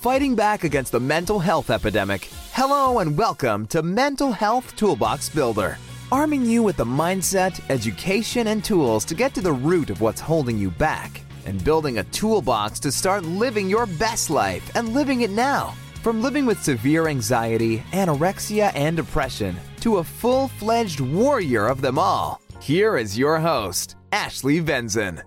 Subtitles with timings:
[0.00, 2.30] fighting back against the mental health epidemic.
[2.54, 5.76] Hello and welcome to Mental Health Toolbox Builder,
[6.10, 10.18] arming you with the mindset, education, and tools to get to the root of what's
[10.18, 15.20] holding you back, and building a toolbox to start living your best life and living
[15.20, 15.74] it now.
[16.02, 21.98] From living with severe anxiety, anorexia, and depression to a full fledged warrior of them
[21.98, 25.22] all, here is your host, Ashley Venzen.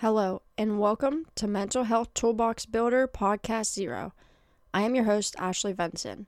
[0.00, 4.12] Hello, and welcome to Mental Health Toolbox Builder Podcast Zero.
[4.72, 6.26] I am your host, Ashley Venson.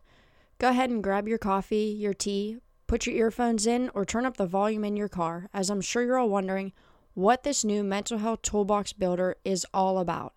[0.59, 2.56] Go ahead and grab your coffee, your tea,
[2.88, 6.02] put your earphones in, or turn up the volume in your car, as I'm sure
[6.02, 6.73] you're all wondering
[7.15, 10.34] what this new Mental Health Toolbox Builder is all about.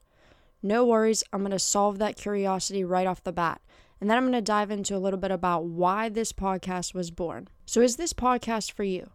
[0.62, 3.62] No worries, I'm going to solve that curiosity right off the bat.
[4.00, 7.10] And then I'm going to dive into a little bit about why this podcast was
[7.10, 7.48] born.
[7.66, 9.10] So, is this podcast for you?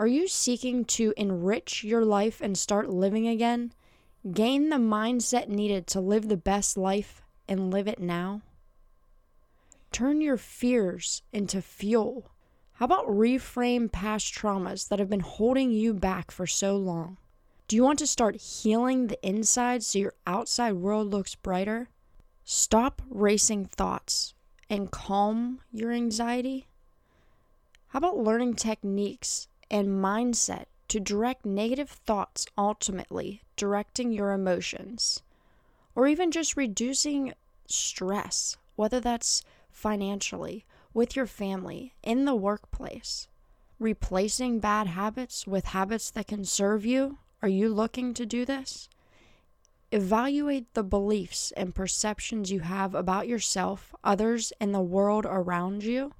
[0.00, 3.72] Are you seeking to enrich your life and start living again?
[4.30, 8.42] Gain the mindset needed to live the best life and live it now?
[9.90, 12.30] Turn your fears into fuel.
[12.74, 17.16] How about reframe past traumas that have been holding you back for so long?
[17.66, 21.88] Do you want to start healing the inside so your outside world looks brighter?
[22.44, 24.34] Stop racing thoughts
[24.70, 26.68] and calm your anxiety.
[27.88, 35.22] How about learning techniques and mindset to direct negative thoughts, ultimately directing your emotions,
[35.94, 37.34] or even just reducing
[37.66, 43.28] stress, whether that's financially, with your family, in the workplace.
[43.78, 47.18] Replacing bad habits with habits that can serve you.
[47.42, 48.88] Are you looking to do this?
[49.92, 56.12] Evaluate the beliefs and perceptions you have about yourself, others, and the world around you.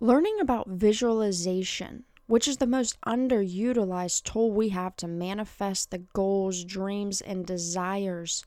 [0.00, 6.64] Learning about visualization which is the most underutilized tool we have to manifest the goals,
[6.64, 8.44] dreams, and desires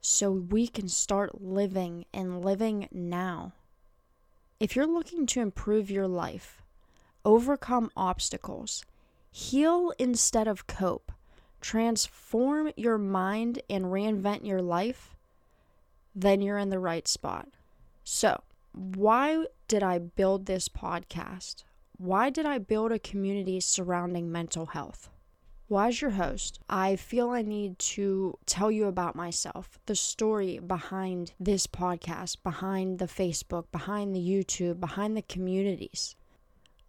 [0.00, 3.52] so we can start living and living now.
[4.58, 6.62] If you're looking to improve your life,
[7.24, 8.84] overcome obstacles,
[9.30, 11.12] heal instead of cope,
[11.60, 15.16] transform your mind, and reinvent your life,
[16.14, 17.48] then you're in the right spot.
[18.04, 18.42] So,
[18.72, 21.64] why did I build this podcast?
[22.02, 25.10] Why did I build a community surrounding mental health?
[25.68, 30.58] Well, as your host, I feel I need to tell you about myself, the story
[30.60, 36.16] behind this podcast, behind the Facebook, behind the YouTube, behind the communities.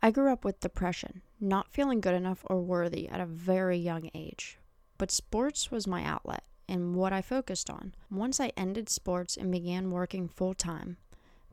[0.02, 4.10] I grew up with depression, not feeling good enough or worthy at a very young
[4.14, 4.60] age.
[4.98, 7.96] But sports was my outlet and what I focused on.
[8.10, 10.96] Once I ended sports and began working full time,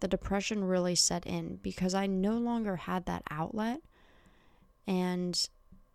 [0.00, 3.80] the depression really set in because I no longer had that outlet
[4.86, 5.48] and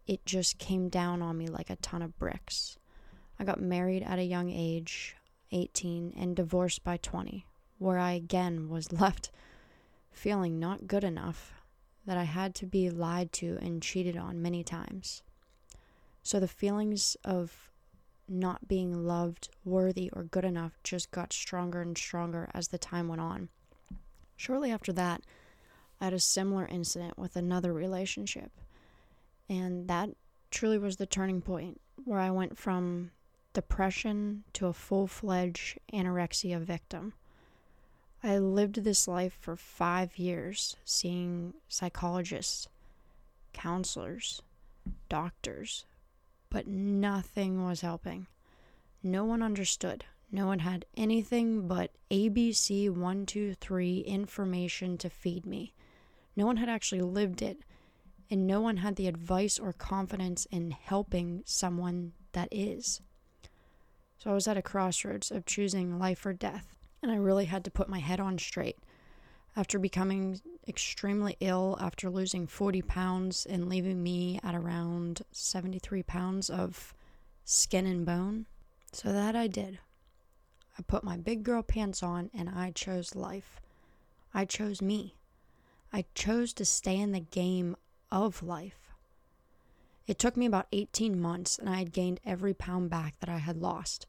[0.06, 2.78] it just came down on me like a ton of bricks.
[3.40, 5.16] I got married at a young age,
[5.52, 7.46] 18, and divorced by 20,
[7.80, 9.32] where I again was left
[10.12, 11.54] feeling not good enough
[12.06, 15.24] that I had to be lied to and cheated on many times.
[16.22, 17.72] So the feelings of
[18.28, 23.08] not being loved, worthy, or good enough just got stronger and stronger as the time
[23.08, 23.50] went on.
[24.36, 25.22] Shortly after that,
[26.02, 28.52] I had a similar incident with another relationship.
[29.50, 30.10] And that
[30.52, 33.12] truly was the turning point where I went from
[33.54, 37.14] depression to a full fledged anorexia victim.
[38.24, 42.68] I lived this life for five years, seeing psychologists,
[43.52, 44.42] counselors,
[45.10, 45.86] doctors,
[46.50, 48.28] but nothing was helping.
[49.02, 50.06] No one understood.
[50.34, 55.76] No one had anything but ABC 123 information to feed me.
[56.36, 57.60] No one had actually lived it,
[58.32, 63.00] and no one had the advice or confidence in helping someone that is.
[64.18, 67.64] So I was at a crossroads of choosing life or death, and I really had
[67.66, 68.80] to put my head on straight.
[69.56, 76.50] After becoming extremely ill, after losing 40 pounds and leaving me at around 73 pounds
[76.50, 76.96] of
[77.46, 78.48] skin and bone,
[78.92, 79.78] so that I did.
[80.78, 83.62] I put my big girl pants on and I chose life.
[84.34, 85.16] I chose me.
[85.92, 87.76] I chose to stay in the game
[88.12, 88.94] of life.
[90.08, 93.38] It took me about 18 months and I had gained every pound back that I
[93.38, 94.08] had lost.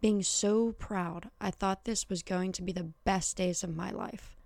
[0.00, 3.90] Being so proud, I thought this was going to be the best days of my
[3.90, 4.36] life.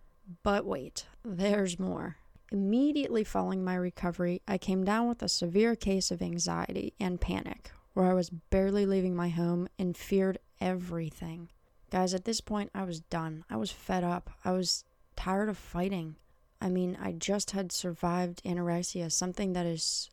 [0.42, 2.16] But wait, there's more.
[2.52, 7.70] Immediately following my recovery, I came down with a severe case of anxiety and panic,
[8.00, 11.50] where I was barely leaving my home and feared everything.
[11.91, 13.44] Guys, at this point, I was done.
[13.50, 14.31] I was fed up.
[14.43, 14.85] I was
[15.17, 16.17] tired of fighting.
[16.62, 20.08] I mean, I just had survived anorexia, something that is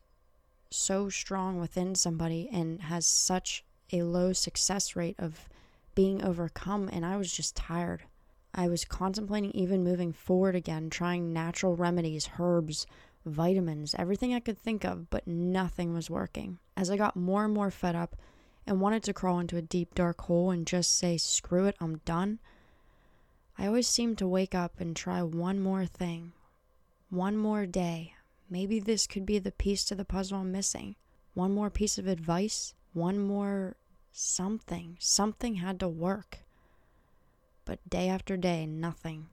[0.70, 5.48] so strong within somebody and has such a low success rate of
[5.94, 6.90] being overcome.
[6.92, 8.02] And I was just tired.
[8.54, 12.86] I was contemplating even moving forward again, trying natural remedies, herbs,
[13.24, 16.58] vitamins, everything I could think of, but nothing was working.
[16.78, 18.14] As I got more and more fed up
[18.64, 21.96] and wanted to crawl into a deep, dark hole and just say, screw it, I'm
[22.04, 22.38] done,
[23.58, 26.34] I always seemed to wake up and try one more thing,
[27.10, 28.14] one more day.
[28.48, 30.94] Maybe this could be the piece to the puzzle I'm missing.
[31.34, 33.74] One more piece of advice, one more
[34.12, 34.98] something.
[35.00, 36.38] Something had to work.
[37.64, 39.26] But day after day, nothing.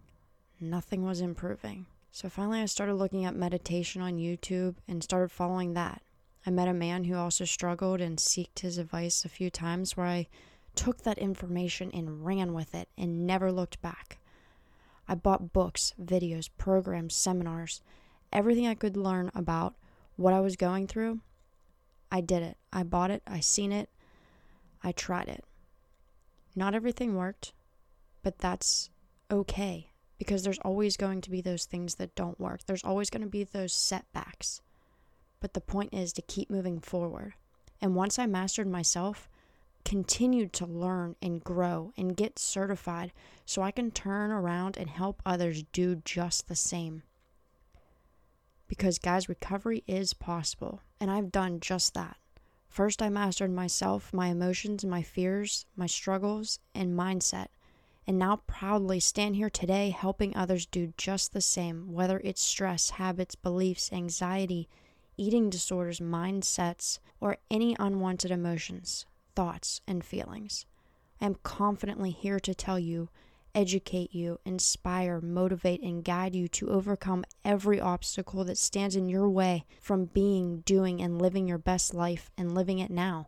[0.59, 1.85] Nothing was improving.
[2.11, 6.01] So finally, I started looking at meditation on YouTube and started following that.
[6.45, 10.05] I met a man who also struggled and sought his advice a few times where
[10.05, 10.27] I
[10.75, 14.19] took that information and ran with it and never looked back.
[15.07, 17.81] I bought books, videos, programs, seminars,
[18.31, 19.75] everything I could learn about
[20.17, 21.21] what I was going through.
[22.11, 22.57] I did it.
[22.71, 23.23] I bought it.
[23.25, 23.89] I seen it.
[24.83, 25.43] I tried it.
[26.55, 27.53] Not everything worked,
[28.23, 28.89] but that's
[29.31, 32.61] okay because there's always going to be those things that don't work.
[32.65, 34.61] There's always going to be those setbacks.
[35.45, 37.35] But the point is to keep moving forward.
[37.79, 39.29] And once I mastered myself,
[39.83, 43.13] continued to learn and grow and get certified
[43.45, 47.03] so I can turn around and help others do just the same.
[48.67, 52.17] Because, guys, recovery is possible, and I've done just that.
[52.67, 57.49] First, I mastered myself, my emotions, my fears, my struggles, and mindset
[58.07, 62.91] and now proudly stand here today helping others do just the same, whether it's stress,
[62.91, 64.69] habits, beliefs, anxiety,
[65.17, 70.65] eating disorders, mindsets, or any unwanted emotions, thoughts, and feelings.
[71.21, 73.09] I am confidently here to tell you,
[73.53, 79.29] educate you, inspire, motivate, and guide you to overcome every obstacle that stands in your
[79.29, 83.27] way from being, doing, and living your best life and living it now.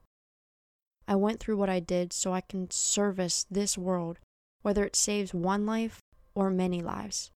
[1.07, 4.19] I went through what I did so I can service this world
[4.67, 6.01] whether it saves one life
[6.35, 7.31] or many lives.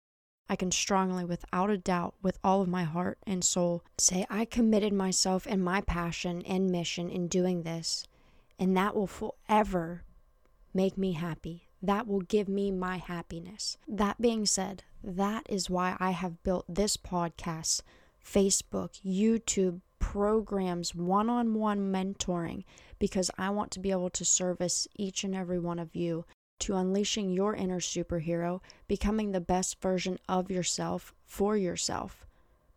[0.50, 4.46] I can strongly, without a doubt, with all of my heart and soul, say I
[4.46, 8.06] committed myself and my passion and mission in doing this,
[8.60, 10.04] and that will forever
[10.74, 11.70] make me happy.
[11.82, 13.78] That will give me my happiness.
[13.88, 17.82] That being said, that is why I have built this podcast,
[18.24, 22.66] Facebook, YouTube, programs, one on one mentoring,
[23.00, 26.26] because I want to be able to service each and every one of you
[26.62, 32.26] to unleashing your inner superhero, becoming the best version of yourself for yourself,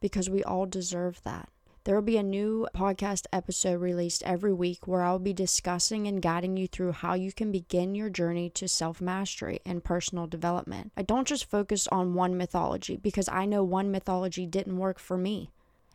[0.01, 1.49] because we all deserve that.
[1.85, 6.23] There will be a new podcast episode released every week where I'll be discussing and
[6.23, 10.93] guiding you through how you can begin your journey to self mastery and personal development.
[10.97, 15.19] I don't just focus on one mythology because I know one mythology didn't work for
[15.19, 15.51] me.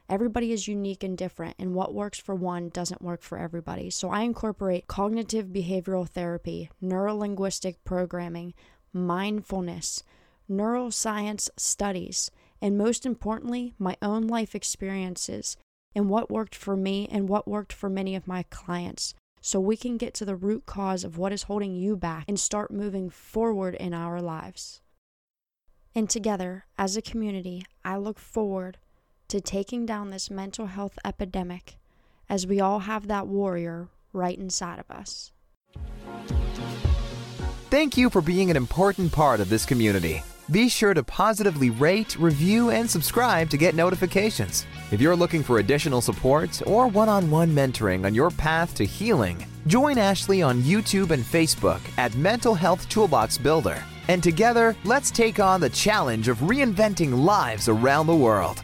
[0.10, 3.92] Everybody is unique and different, and what works for one doesn't work for everybody.
[3.92, 8.56] So I incorporate cognitive behavioral therapy, neurolinguistic programming,
[8.92, 10.02] mindfulness,
[10.50, 15.56] neuroscience studies, and most importantly, my own life experiences
[15.94, 19.14] and what worked for me and what worked for many of my clients.
[19.42, 22.40] So we can get to the root cause of what is holding you back and
[22.40, 24.82] start moving forward in our lives.
[25.94, 28.80] And together, as a community, I look forward
[29.30, 31.78] to taking down this mental health epidemic
[32.28, 35.32] as we all have that warrior right inside of us.
[37.70, 40.24] Thank you for being an important part of this community.
[40.52, 44.66] Be sure to positively rate, review, and subscribe to get notifications.
[44.90, 48.86] If you're looking for additional support or one on one mentoring on your path to
[48.86, 53.84] healing, join Ashley on YouTube and Facebook at Mental Health Toolbox Builder.
[54.08, 58.64] And together, let's take on the challenge of reinventing lives around the world.